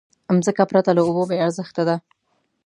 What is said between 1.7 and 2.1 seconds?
ده.